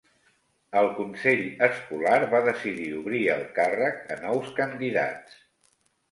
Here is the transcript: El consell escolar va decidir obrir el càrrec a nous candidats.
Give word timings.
El 0.79 0.87
consell 0.99 1.41
escolar 1.67 2.15
va 2.31 2.39
decidir 2.47 2.87
obrir 3.01 3.21
el 3.33 3.43
càrrec 3.59 4.01
a 4.15 4.17
nous 4.23 4.49
candidats. 4.61 5.37